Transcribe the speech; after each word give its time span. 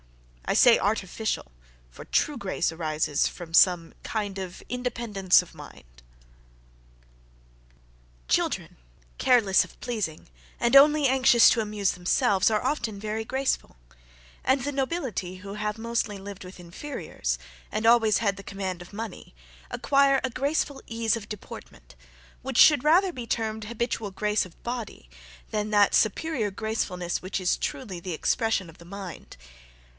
I 0.45 0.55
say 0.55 0.79
artificial, 0.79 1.51
for 1.91 2.03
true 2.03 2.35
grace 2.35 2.73
arises 2.73 3.25
from 3.27 3.53
some 3.53 3.93
kind 4.03 4.37
of 4.39 4.61
independence 4.67 5.41
of 5.43 5.53
mind. 5.53 6.01
Children, 8.27 8.75
careless 9.19 9.63
of 9.63 9.79
pleasing, 9.79 10.27
and 10.59 10.75
only 10.75 11.07
anxious 11.07 11.49
to 11.51 11.61
amuse 11.61 11.91
themselves, 11.91 12.49
are 12.51 12.63
often 12.65 12.99
very 12.99 13.23
graceful; 13.23 13.77
and 14.43 14.63
the 14.63 14.73
nobility 14.73 15.35
who 15.37 15.53
have 15.53 15.77
mostly 15.77 16.17
lived 16.17 16.43
with 16.43 16.59
inferiors, 16.59 17.37
and 17.71 17.85
always 17.85 18.17
had 18.17 18.35
the 18.35 18.43
command 18.43 18.81
of 18.81 18.91
money, 18.91 19.33
acquire 19.69 20.19
a 20.23 20.31
graceful 20.31 20.81
ease 20.87 21.15
of 21.15 21.29
deportment, 21.29 21.95
which 22.41 22.57
should 22.57 22.83
rather 22.83 23.13
be 23.13 23.27
termed 23.27 23.65
habitual 23.65 24.11
grace 24.11 24.45
of 24.45 24.61
body, 24.63 25.09
than 25.51 25.69
that 25.69 25.93
superiour 25.95 26.51
gracefulness 26.51 27.21
which 27.21 27.39
is 27.39 27.55
truly 27.55 27.99
the 28.01 28.13
expression 28.13 28.67
of 28.69 28.79
the 28.79 28.83
mind. 28.85 29.37